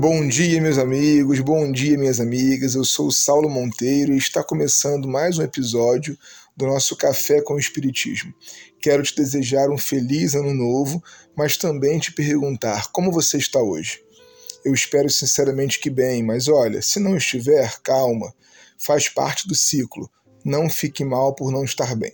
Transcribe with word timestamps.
Bom 0.00 0.28
dia, 0.28 0.60
meus 0.60 0.78
amigos, 0.78 1.40
bom 1.40 1.72
dia, 1.72 1.98
minhas 1.98 2.20
amigas. 2.20 2.76
Eu 2.76 2.84
sou 2.84 3.08
o 3.08 3.12
Saulo 3.12 3.50
Monteiro 3.50 4.12
e 4.12 4.16
está 4.16 4.44
começando 4.44 5.08
mais 5.08 5.38
um 5.38 5.42
episódio 5.42 6.16
do 6.56 6.68
nosso 6.68 6.94
Café 6.94 7.42
com 7.42 7.54
o 7.54 7.58
Espiritismo. 7.58 8.32
Quero 8.80 9.02
te 9.02 9.16
desejar 9.16 9.68
um 9.70 9.76
feliz 9.76 10.36
ano 10.36 10.54
novo, 10.54 11.02
mas 11.36 11.56
também 11.56 11.98
te 11.98 12.12
perguntar 12.12 12.92
como 12.92 13.10
você 13.10 13.38
está 13.38 13.60
hoje. 13.60 14.00
Eu 14.64 14.72
espero 14.72 15.10
sinceramente 15.10 15.80
que 15.80 15.90
bem, 15.90 16.22
mas 16.22 16.46
olha, 16.46 16.80
se 16.80 17.00
não 17.00 17.16
estiver, 17.16 17.80
calma, 17.82 18.32
faz 18.78 19.08
parte 19.08 19.48
do 19.48 19.54
ciclo. 19.56 20.08
Não 20.44 20.70
fique 20.70 21.04
mal 21.04 21.34
por 21.34 21.50
não 21.50 21.64
estar 21.64 21.96
bem. 21.96 22.12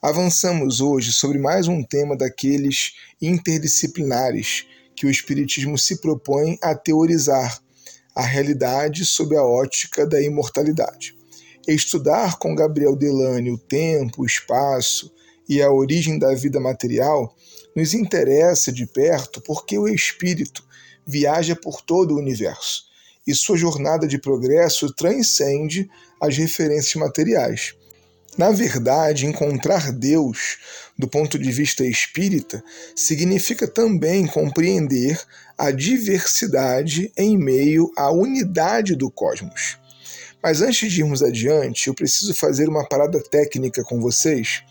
Avançamos 0.00 0.80
hoje 0.80 1.12
sobre 1.12 1.36
mais 1.36 1.66
um 1.66 1.82
tema 1.82 2.16
daqueles 2.16 2.92
interdisciplinares 3.20 4.66
que 4.98 5.06
o 5.06 5.10
Espiritismo 5.10 5.78
se 5.78 6.00
propõe 6.00 6.58
a 6.60 6.74
teorizar 6.74 7.62
a 8.16 8.22
realidade 8.22 9.06
sob 9.06 9.36
a 9.36 9.44
ótica 9.44 10.04
da 10.04 10.20
imortalidade. 10.20 11.16
Estudar 11.68 12.36
com 12.36 12.52
Gabriel 12.52 12.96
Delane 12.96 13.52
o 13.52 13.56
tempo, 13.56 14.22
o 14.22 14.26
espaço 14.26 15.14
e 15.48 15.62
a 15.62 15.70
origem 15.70 16.18
da 16.18 16.34
vida 16.34 16.58
material 16.58 17.32
nos 17.76 17.94
interessa 17.94 18.72
de 18.72 18.86
perto 18.86 19.40
porque 19.40 19.78
o 19.78 19.86
espírito 19.86 20.64
viaja 21.06 21.54
por 21.54 21.80
todo 21.80 22.16
o 22.16 22.18
universo 22.18 22.88
e 23.24 23.32
sua 23.32 23.56
jornada 23.56 24.04
de 24.08 24.18
progresso 24.18 24.92
transcende 24.92 25.88
as 26.20 26.36
referências 26.36 26.96
materiais. 26.96 27.76
Na 28.38 28.52
verdade, 28.52 29.26
encontrar 29.26 29.90
Deus 29.90 30.58
do 30.96 31.08
ponto 31.08 31.36
de 31.36 31.50
vista 31.50 31.84
espírita 31.84 32.62
significa 32.94 33.66
também 33.66 34.28
compreender 34.28 35.20
a 35.58 35.72
diversidade 35.72 37.12
em 37.16 37.36
meio 37.36 37.90
à 37.96 38.12
unidade 38.12 38.94
do 38.94 39.10
cosmos. 39.10 39.76
Mas 40.40 40.62
antes 40.62 40.92
de 40.92 41.00
irmos 41.00 41.20
adiante, 41.20 41.88
eu 41.88 41.94
preciso 41.94 42.32
fazer 42.32 42.68
uma 42.68 42.88
parada 42.88 43.20
técnica 43.20 43.82
com 43.82 44.00
vocês 44.00 44.62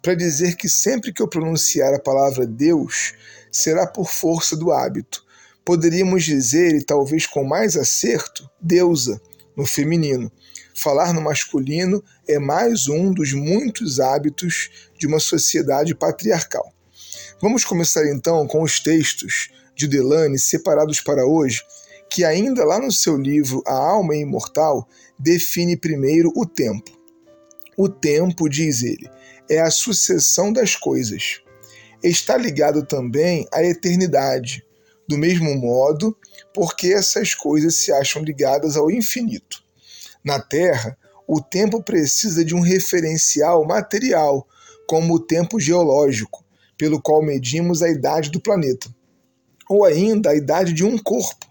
para 0.00 0.14
dizer 0.14 0.56
que 0.56 0.66
sempre 0.66 1.12
que 1.12 1.20
eu 1.20 1.28
pronunciar 1.28 1.92
a 1.92 2.00
palavra 2.00 2.46
Deus, 2.46 3.12
será 3.52 3.86
por 3.86 4.10
força 4.10 4.56
do 4.56 4.72
hábito. 4.72 5.22
Poderíamos 5.62 6.24
dizer, 6.24 6.74
e 6.74 6.82
talvez 6.82 7.26
com 7.26 7.44
mais 7.44 7.76
acerto, 7.76 8.48
deusa, 8.62 9.20
no 9.54 9.66
feminino 9.66 10.32
falar 10.80 11.12
no 11.12 11.20
masculino 11.20 12.02
é 12.26 12.38
mais 12.38 12.88
um 12.88 13.12
dos 13.12 13.34
muitos 13.34 14.00
hábitos 14.00 14.70
de 14.98 15.06
uma 15.06 15.20
sociedade 15.20 15.94
patriarcal. 15.94 16.72
Vamos 17.38 17.66
começar 17.66 18.06
então 18.06 18.46
com 18.46 18.62
os 18.62 18.80
textos 18.80 19.50
de 19.76 19.86
Delane 19.86 20.38
separados 20.38 21.00
para 21.02 21.26
hoje, 21.26 21.62
que 22.08 22.24
ainda 22.24 22.64
lá 22.64 22.78
no 22.78 22.90
seu 22.90 23.18
livro 23.18 23.62
A 23.66 23.74
Alma 23.74 24.16
Imortal 24.16 24.88
define 25.18 25.76
primeiro 25.76 26.32
o 26.34 26.46
tempo. 26.46 26.90
O 27.76 27.86
tempo, 27.86 28.48
diz 28.48 28.82
ele, 28.82 29.08
é 29.50 29.60
a 29.60 29.70
sucessão 29.70 30.50
das 30.50 30.74
coisas. 30.74 31.42
Está 32.02 32.38
ligado 32.38 32.86
também 32.86 33.46
à 33.52 33.62
eternidade, 33.62 34.64
do 35.06 35.18
mesmo 35.18 35.54
modo, 35.56 36.16
porque 36.54 36.88
essas 36.88 37.34
coisas 37.34 37.74
se 37.74 37.92
acham 37.92 38.22
ligadas 38.22 38.78
ao 38.78 38.90
infinito. 38.90 39.62
Na 40.24 40.38
Terra, 40.38 40.96
o 41.26 41.40
tempo 41.40 41.82
precisa 41.82 42.44
de 42.44 42.54
um 42.54 42.60
referencial 42.60 43.64
material, 43.66 44.46
como 44.86 45.14
o 45.14 45.20
tempo 45.20 45.60
geológico, 45.60 46.44
pelo 46.76 47.00
qual 47.00 47.22
medimos 47.22 47.82
a 47.82 47.88
idade 47.88 48.30
do 48.30 48.40
planeta, 48.40 48.94
ou 49.68 49.84
ainda 49.84 50.30
a 50.30 50.34
idade 50.34 50.72
de 50.72 50.84
um 50.84 50.98
corpo, 50.98 51.46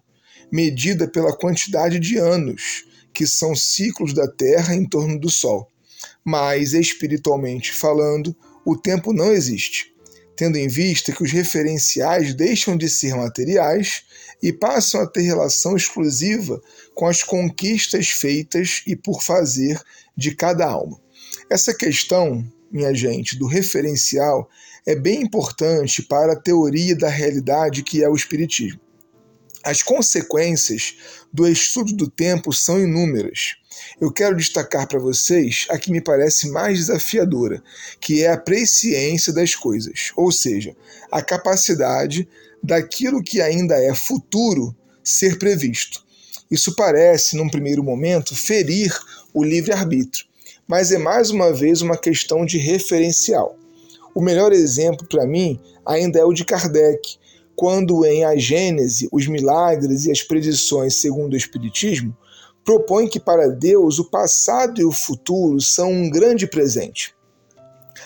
medida 0.51 1.07
pela 1.07 1.35
quantidade 1.35 1.99
de 1.99 2.17
anos, 2.17 2.85
que 3.13 3.25
são 3.25 3.55
ciclos 3.55 4.13
da 4.13 4.27
Terra 4.27 4.75
em 4.75 4.87
torno 4.87 5.19
do 5.19 5.29
Sol. 5.29 5.71
Mas, 6.23 6.73
espiritualmente 6.73 7.71
falando, 7.71 8.35
o 8.65 8.75
tempo 8.75 9.13
não 9.13 9.31
existe 9.31 9.93
tendo 10.39 10.55
em 10.55 10.69
vista 10.69 11.11
que 11.11 11.21
os 11.21 11.33
referenciais 11.33 12.33
deixam 12.33 12.77
de 12.77 12.87
ser 12.87 13.13
materiais 13.13 14.05
e 14.41 14.53
passam 14.53 15.01
a 15.01 15.05
ter 15.05 15.23
relação 15.23 15.75
exclusiva 15.75 16.61
com 16.95 17.07
as 17.07 17.21
conquistas 17.21 18.07
feitas 18.07 18.81
e 18.87 18.95
por 18.95 19.21
fazer 19.21 19.77
de 20.15 20.33
cada 20.33 20.65
alma. 20.65 20.97
Essa 21.49 21.73
questão, 21.73 22.49
minha 22.71 22.95
gente, 22.95 23.37
do 23.37 23.47
referencial 23.47 24.49
é 24.87 24.95
bem 24.95 25.23
importante 25.23 26.01
para 26.03 26.31
a 26.31 26.39
teoria 26.39 26.95
da 26.95 27.09
realidade 27.09 27.83
que 27.83 28.01
é 28.01 28.07
o 28.07 28.15
Espiritismo. 28.15 28.79
As 29.63 29.83
consequências 29.83 30.95
do 31.31 31.47
estudo 31.47 31.93
do 31.93 32.09
tempo 32.09 32.53
são 32.53 32.79
inúmeras. 32.79 33.55
Eu 33.99 34.11
quero 34.11 34.35
destacar 34.35 34.87
para 34.87 34.99
vocês 34.99 35.67
a 35.69 35.77
que 35.77 35.91
me 35.91 36.01
parece 36.01 36.49
mais 36.49 36.77
desafiadora, 36.77 37.61
que 37.99 38.23
é 38.23 38.31
a 38.31 38.37
presciência 38.37 39.33
das 39.33 39.55
coisas, 39.55 40.11
ou 40.15 40.31
seja, 40.31 40.75
a 41.11 41.21
capacidade 41.21 42.27
daquilo 42.63 43.23
que 43.23 43.41
ainda 43.41 43.75
é 43.75 43.93
futuro 43.93 44.75
ser 45.03 45.37
previsto. 45.37 46.03
Isso 46.49 46.75
parece, 46.75 47.35
num 47.35 47.49
primeiro 47.49 47.83
momento, 47.83 48.35
ferir 48.35 48.97
o 49.33 49.43
livre-arbítrio, 49.43 50.25
mas 50.67 50.91
é 50.91 50.97
mais 50.97 51.29
uma 51.29 51.53
vez 51.53 51.81
uma 51.81 51.97
questão 51.97 52.45
de 52.45 52.57
referencial. 52.57 53.57
O 54.15 54.21
melhor 54.21 54.51
exemplo 54.51 55.07
para 55.07 55.27
mim 55.27 55.59
ainda 55.85 56.19
é 56.19 56.23
o 56.23 56.33
de 56.33 56.43
Kardec, 56.43 57.18
quando 57.59 58.05
em 58.05 58.23
A 58.23 58.37
Gênese, 58.37 59.09
os 59.11 59.27
milagres 59.27 60.05
e 60.05 60.11
as 60.11 60.23
predições 60.23 60.95
segundo 60.95 61.33
o 61.33 61.35
Espiritismo 61.35 62.15
propõe 62.63 63.05
que 63.05 63.19
para 63.19 63.49
Deus 63.49 63.99
o 63.99 64.09
passado 64.09 64.79
e 64.79 64.85
o 64.85 64.93
futuro 64.93 65.59
são 65.59 65.91
um 65.91 66.09
grande 66.09 66.47
presente. 66.47 67.13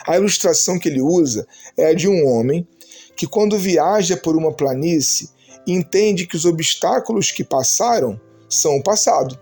A 0.07 0.17
ilustração 0.17 0.79
que 0.79 0.89
ele 0.89 1.01
usa 1.01 1.45
é 1.77 1.85
a 1.85 1.93
de 1.93 2.07
um 2.07 2.25
homem 2.25 2.67
que, 3.15 3.27
quando 3.27 3.55
viaja 3.55 4.17
por 4.17 4.35
uma 4.35 4.51
planície, 4.51 5.29
entende 5.67 6.25
que 6.25 6.35
os 6.35 6.45
obstáculos 6.45 7.29
que 7.29 7.43
passaram 7.43 8.19
são 8.49 8.77
o 8.77 8.83
passado 8.83 9.39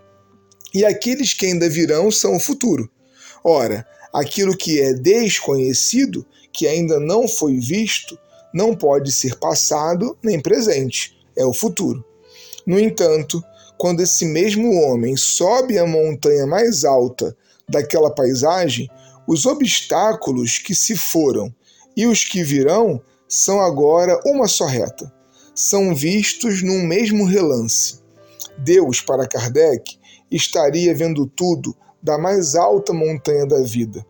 e 0.74 0.84
aqueles 0.84 1.32
que 1.32 1.46
ainda 1.46 1.70
virão 1.70 2.10
são 2.10 2.36
o 2.36 2.40
futuro. 2.40 2.86
Ora, 3.42 3.86
aquilo 4.12 4.54
que 4.54 4.78
é 4.78 4.92
desconhecido, 4.92 6.26
que 6.52 6.66
ainda 6.66 7.00
não 7.00 7.26
foi 7.26 7.58
visto, 7.58 8.18
não 8.52 8.74
pode 8.74 9.12
ser 9.12 9.38
passado 9.38 10.16
nem 10.22 10.40
presente, 10.40 11.16
é 11.36 11.44
o 11.44 11.52
futuro. 11.52 12.04
No 12.66 12.78
entanto, 12.78 13.42
quando 13.78 14.00
esse 14.00 14.24
mesmo 14.24 14.72
homem 14.82 15.16
sobe 15.16 15.78
a 15.78 15.86
montanha 15.86 16.46
mais 16.46 16.84
alta 16.84 17.36
daquela 17.68 18.10
paisagem, 18.14 18.88
os 19.26 19.46
obstáculos 19.46 20.58
que 20.58 20.74
se 20.74 20.96
foram 20.96 21.52
e 21.96 22.06
os 22.06 22.24
que 22.24 22.42
virão 22.42 23.00
são 23.28 23.60
agora 23.60 24.20
uma 24.26 24.46
só 24.46 24.66
reta. 24.66 25.12
São 25.54 25.94
vistos 25.94 26.62
num 26.62 26.82
mesmo 26.86 27.24
relance. 27.24 28.00
Deus, 28.58 29.00
para 29.00 29.26
Kardec, 29.26 29.98
estaria 30.30 30.94
vendo 30.94 31.26
tudo 31.26 31.76
da 32.02 32.18
mais 32.18 32.54
alta 32.54 32.92
montanha 32.92 33.46
da 33.46 33.60
vida. 33.60 34.04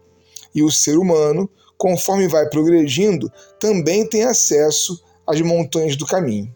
E 0.54 0.62
o 0.62 0.70
ser 0.70 0.98
humano 0.98 1.48
conforme 1.82 2.28
vai 2.28 2.48
progredindo, 2.48 3.28
também 3.59 4.07
tem 4.07 4.22
acesso 4.22 5.03
às 5.27 5.41
montanhas 5.41 5.97
do 5.97 6.07
caminho. 6.07 6.54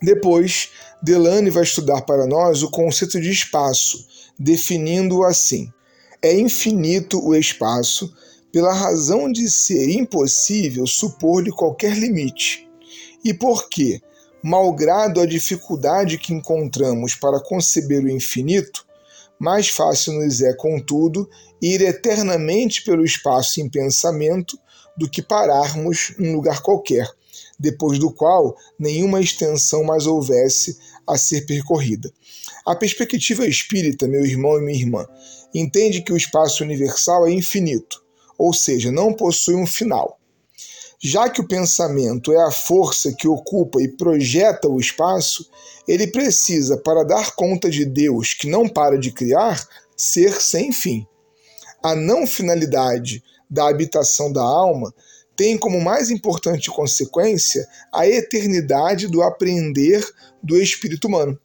Depois, 0.00 0.70
Delane 1.02 1.50
vai 1.50 1.64
estudar 1.64 2.00
para 2.00 2.26
nós 2.26 2.62
o 2.62 2.70
conceito 2.70 3.20
de 3.20 3.30
espaço, 3.30 4.06
definindo-o 4.38 5.22
assim: 5.22 5.70
é 6.22 6.32
infinito 6.32 7.22
o 7.22 7.34
espaço, 7.34 8.10
pela 8.50 8.72
razão 8.72 9.30
de 9.30 9.50
ser 9.50 9.90
impossível 9.90 10.86
supor-lhe 10.86 11.50
qualquer 11.50 11.94
limite. 11.98 12.66
E 13.22 13.34
porque, 13.34 14.00
malgrado 14.42 15.20
a 15.20 15.26
dificuldade 15.26 16.16
que 16.16 16.32
encontramos 16.32 17.14
para 17.14 17.38
conceber 17.38 18.02
o 18.02 18.10
infinito, 18.10 18.86
mais 19.38 19.68
fácil 19.68 20.14
nos 20.14 20.40
é, 20.40 20.52
contudo, 20.54 21.28
ir 21.60 21.80
eternamente 21.80 22.82
pelo 22.84 23.04
espaço 23.04 23.60
em 23.60 23.68
pensamento 23.68 24.58
do 24.96 25.08
que 25.08 25.22
pararmos 25.22 26.14
em 26.18 26.34
lugar 26.34 26.60
qualquer, 26.60 27.08
depois 27.58 27.98
do 27.98 28.12
qual 28.12 28.56
nenhuma 28.78 29.20
extensão 29.20 29.84
mais 29.84 30.06
houvesse 30.06 30.76
a 31.06 31.16
ser 31.16 31.46
percorrida. 31.46 32.12
A 32.66 32.74
perspectiva 32.74 33.46
espírita, 33.46 34.08
meu 34.08 34.24
irmão 34.24 34.58
e 34.58 34.60
minha 34.60 34.78
irmã, 34.78 35.06
entende 35.54 36.02
que 36.02 36.12
o 36.12 36.16
espaço 36.16 36.62
universal 36.62 37.26
é 37.26 37.32
infinito, 37.32 38.02
ou 38.36 38.52
seja, 38.52 38.92
não 38.92 39.14
possui 39.14 39.54
um 39.54 39.66
final. 39.66 40.17
Já 41.00 41.28
que 41.28 41.40
o 41.40 41.46
pensamento 41.46 42.32
é 42.32 42.42
a 42.42 42.50
força 42.50 43.14
que 43.16 43.28
ocupa 43.28 43.80
e 43.80 43.88
projeta 43.88 44.68
o 44.68 44.80
espaço, 44.80 45.48
ele 45.86 46.08
precisa, 46.08 46.76
para 46.76 47.04
dar 47.04 47.36
conta 47.36 47.70
de 47.70 47.84
Deus 47.84 48.34
que 48.34 48.48
não 48.48 48.68
para 48.68 48.98
de 48.98 49.12
criar, 49.12 49.64
ser 49.96 50.40
sem 50.40 50.72
fim. 50.72 51.06
A 51.82 51.94
não 51.94 52.26
finalidade 52.26 53.22
da 53.48 53.68
habitação 53.68 54.32
da 54.32 54.42
alma 54.42 54.92
tem 55.36 55.56
como 55.56 55.80
mais 55.80 56.10
importante 56.10 56.68
consequência 56.68 57.64
a 57.92 58.06
eternidade 58.08 59.06
do 59.06 59.22
aprender 59.22 60.04
do 60.42 60.60
espírito 60.60 61.06
humano. 61.06 61.38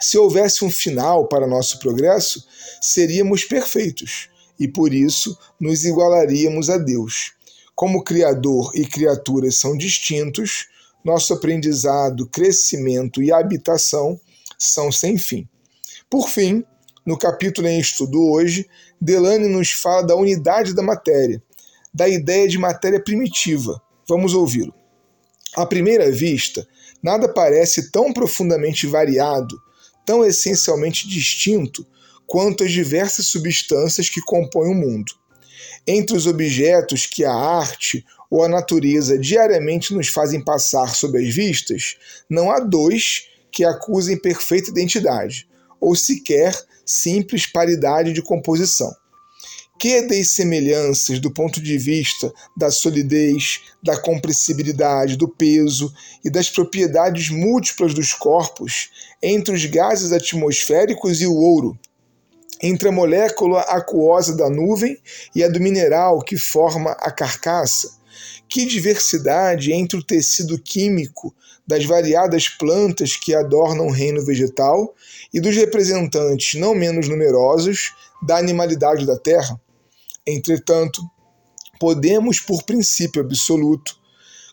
Se 0.00 0.16
houvesse 0.16 0.64
um 0.64 0.70
final 0.70 1.26
para 1.26 1.46
nosso 1.46 1.80
progresso, 1.80 2.46
seríamos 2.80 3.44
perfeitos 3.44 4.30
e 4.60 4.68
por 4.68 4.94
isso 4.94 5.36
nos 5.58 5.84
igualaríamos 5.84 6.70
a 6.70 6.78
Deus. 6.78 7.35
Como 7.76 8.02
Criador 8.02 8.70
e 8.74 8.86
criaturas 8.86 9.56
são 9.56 9.76
distintos, 9.76 10.66
nosso 11.04 11.34
aprendizado, 11.34 12.26
crescimento 12.26 13.22
e 13.22 13.30
habitação 13.30 14.18
são 14.58 14.90
sem 14.90 15.18
fim. 15.18 15.46
Por 16.08 16.26
fim, 16.30 16.64
no 17.04 17.18
capítulo 17.18 17.68
em 17.68 17.78
estudo 17.78 18.30
hoje, 18.30 18.66
Delane 18.98 19.46
nos 19.46 19.72
fala 19.72 20.06
da 20.06 20.16
unidade 20.16 20.74
da 20.74 20.82
matéria, 20.82 21.42
da 21.92 22.08
ideia 22.08 22.48
de 22.48 22.56
matéria 22.56 22.98
primitiva. 22.98 23.78
Vamos 24.08 24.32
ouvi-lo. 24.32 24.72
À 25.54 25.66
primeira 25.66 26.10
vista, 26.10 26.66
nada 27.02 27.28
parece 27.28 27.90
tão 27.90 28.10
profundamente 28.10 28.86
variado, 28.86 29.54
tão 30.06 30.24
essencialmente 30.24 31.06
distinto 31.06 31.86
quanto 32.26 32.64
as 32.64 32.72
diversas 32.72 33.26
substâncias 33.26 34.08
que 34.08 34.22
compõem 34.22 34.70
o 34.70 34.74
mundo. 34.74 35.12
Entre 35.86 36.16
os 36.16 36.26
objetos 36.26 37.06
que 37.06 37.24
a 37.24 37.32
arte 37.32 38.04
ou 38.30 38.44
a 38.44 38.48
natureza 38.48 39.18
diariamente 39.18 39.94
nos 39.94 40.08
fazem 40.08 40.42
passar 40.42 40.94
sob 40.94 41.18
as 41.18 41.34
vistas, 41.34 41.96
não 42.28 42.50
há 42.50 42.60
dois 42.60 43.28
que 43.50 43.64
acusem 43.64 44.20
perfeita 44.20 44.70
identidade, 44.70 45.48
ou 45.80 45.94
sequer 45.94 46.54
simples 46.84 47.46
paridade 47.46 48.12
de 48.12 48.22
composição. 48.22 48.94
Que 49.78 50.02
das 50.02 50.30
semelhanças 50.30 51.20
do 51.20 51.30
ponto 51.30 51.60
de 51.60 51.76
vista 51.76 52.32
da 52.56 52.70
solidez, 52.70 53.60
da 53.82 53.96
compressibilidade, 53.96 55.16
do 55.16 55.28
peso 55.28 55.92
e 56.24 56.30
das 56.30 56.48
propriedades 56.48 57.28
múltiplas 57.28 57.92
dos 57.92 58.14
corpos 58.14 58.90
entre 59.22 59.54
os 59.54 59.64
gases 59.66 60.12
atmosféricos 60.12 61.20
e 61.20 61.26
o 61.26 61.34
ouro, 61.34 61.78
entre 62.62 62.88
a 62.88 62.92
molécula 62.92 63.60
aquosa 63.62 64.36
da 64.36 64.48
nuvem 64.48 64.98
e 65.34 65.44
a 65.44 65.48
do 65.48 65.60
mineral 65.60 66.20
que 66.20 66.36
forma 66.36 66.92
a 66.92 67.10
carcaça, 67.10 67.90
que 68.48 68.64
diversidade 68.64 69.72
entre 69.72 69.98
o 69.98 70.02
tecido 70.02 70.58
químico 70.58 71.34
das 71.66 71.84
variadas 71.84 72.48
plantas 72.48 73.16
que 73.16 73.34
adornam 73.34 73.86
o 73.86 73.92
reino 73.92 74.24
vegetal 74.24 74.94
e 75.34 75.40
dos 75.40 75.56
representantes 75.56 76.58
não 76.58 76.74
menos 76.74 77.08
numerosos 77.08 77.92
da 78.22 78.38
animalidade 78.38 79.04
da 79.04 79.18
terra. 79.18 79.60
Entretanto, 80.26 81.02
podemos, 81.78 82.40
por 82.40 82.62
princípio 82.62 83.20
absoluto, 83.20 83.96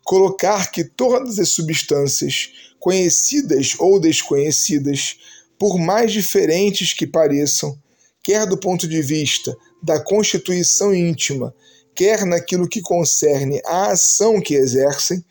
colocar 0.03 0.71
que 0.71 0.83
todas 0.83 1.39
as 1.39 1.49
substâncias, 1.49 2.49
conhecidas 2.79 3.75
ou 3.79 3.99
desconhecidas, 3.99 5.17
por 5.57 5.77
mais 5.77 6.11
diferentes 6.11 6.93
que 6.93 7.07
pareçam, 7.07 7.77
quer 8.23 8.47
do 8.47 8.57
ponto 8.57 8.87
de 8.87 9.01
vista 9.01 9.55
da 9.81 9.99
constituição 9.99 10.95
íntima, 10.95 11.53
quer 11.93 12.25
naquilo 12.25 12.67
que 12.67 12.81
concerne 12.81 13.61
à 13.65 13.91
ação 13.91 14.41
que 14.41 14.55
exercem, 14.55 15.23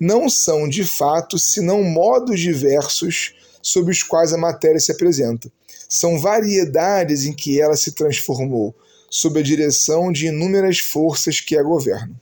não 0.00 0.28
são 0.28 0.68
de 0.68 0.84
fato 0.84 1.38
senão 1.38 1.82
modos 1.82 2.40
diversos 2.40 3.34
sob 3.62 3.90
os 3.90 4.02
quais 4.02 4.32
a 4.32 4.38
matéria 4.38 4.80
se 4.80 4.92
apresenta. 4.92 5.50
São 5.88 6.18
variedades 6.18 7.24
em 7.24 7.32
que 7.32 7.60
ela 7.60 7.76
se 7.76 7.92
transformou, 7.92 8.74
sob 9.08 9.38
a 9.38 9.42
direção 9.42 10.10
de 10.10 10.26
inúmeras 10.26 10.80
forças 10.80 11.40
que 11.40 11.56
a 11.56 11.62
governam. 11.62 12.18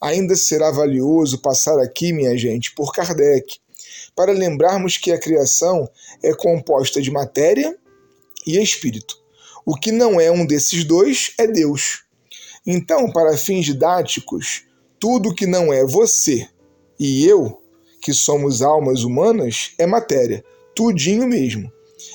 Ainda 0.00 0.36
será 0.36 0.70
valioso 0.70 1.38
passar 1.38 1.78
aqui, 1.80 2.12
minha 2.12 2.36
gente, 2.38 2.72
por 2.72 2.92
Kardec, 2.92 3.58
para 4.14 4.32
lembrarmos 4.32 4.96
que 4.96 5.10
a 5.10 5.18
criação 5.18 5.90
é 6.22 6.32
composta 6.32 7.02
de 7.02 7.10
matéria 7.10 7.76
e 8.46 8.58
espírito. 8.62 9.20
O 9.64 9.74
que 9.74 9.92
não 9.92 10.20
é 10.20 10.30
um 10.30 10.46
desses 10.46 10.84
dois 10.84 11.32
é 11.38 11.46
Deus. 11.46 12.04
Então, 12.66 13.10
para 13.10 13.36
fins 13.36 13.64
didáticos, 13.64 14.64
tudo 14.98 15.34
que 15.34 15.46
não 15.46 15.72
é 15.72 15.84
você 15.84 16.46
e 16.98 17.26
eu, 17.26 17.60
que 18.02 18.12
somos 18.12 18.62
almas 18.62 19.02
humanas, 19.02 19.72
é 19.78 19.86
matéria, 19.86 20.44
tudinho 20.74 21.26
mesmo. 21.26 21.70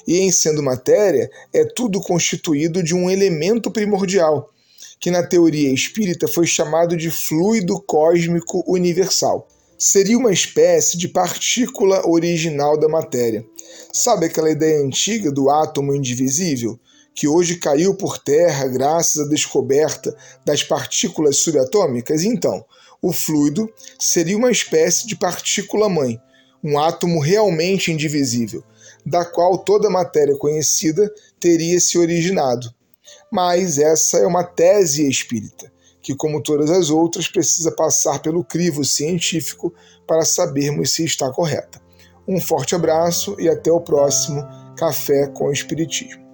E 0.08 0.20
em 0.20 0.32
sendo 0.32 0.62
matéria, 0.62 1.30
é 1.54 1.64
tudo 1.66 2.00
constituído 2.00 2.84
de 2.84 2.94
um 2.94 3.10
elemento 3.10 3.72
primordial, 3.72 4.52
que 5.00 5.12
na 5.12 5.24
teoria 5.24 5.74
espírita 5.74 6.28
foi 6.28 6.48
chamado 6.48 6.96
de 6.96 7.10
fluido 7.12 7.82
cósmico 7.82 8.64
universal. 8.68 9.48
Seria 9.78 10.18
uma 10.18 10.32
espécie 10.32 10.98
de 10.98 11.08
partícula 11.08 12.08
original 12.08 12.80
da 12.80 12.88
matéria. 12.88 13.46
Sabe 13.92 14.28
aquela 14.28 14.50
ideia 14.50 14.80
antiga 14.80 15.32
do 15.32 15.50
átomo 15.50 15.94
indivisível? 15.94 16.80
Que 17.16 17.30
hoje 17.30 17.56
caiu 17.56 17.96
por 17.96 18.20
terra 18.20 18.68
graças 18.68 19.26
à 19.26 19.30
descoberta 19.30 20.16
das 20.46 20.62
partículas 20.62 21.38
subatômicas? 21.38 22.26
Então, 22.26 22.66
o 23.02 23.14
fluido 23.14 23.72
seria 23.98 24.38
uma 24.38 24.52
espécie 24.52 25.08
de 25.08 25.16
partícula-mãe, 25.16 26.20
um 26.62 26.78
átomo 26.78 27.22
realmente 27.22 27.92
indivisível, 27.92 28.62
da 29.06 29.24
qual 29.24 29.58
toda 29.58 29.90
matéria 29.90 30.36
conhecida 30.38 31.10
teria 31.40 31.80
se 31.80 31.98
originado. 31.98 32.70
Mas 33.32 33.78
essa 33.78 34.18
é 34.18 34.26
uma 34.26 34.44
tese 34.44 35.08
espírita, 35.08 35.72
que, 36.02 36.16
como 36.16 36.42
todas 36.42 36.70
as 36.70 36.90
outras, 36.90 37.30
precisa 37.30 37.72
passar 37.72 38.20
pelo 38.22 38.44
crivo 38.44 38.84
científico 38.84 39.74
para 40.06 40.26
sabermos 40.26 40.92
se 40.92 41.06
está 41.06 41.32
correta. 41.32 41.82
Um 42.28 42.42
forte 42.42 42.76
abraço 42.76 43.36
e 43.40 43.48
até 43.48 43.72
o 43.72 43.80
próximo 43.80 44.44
Café 44.76 45.28
com 45.28 45.52
Espiritismo. 45.52 46.25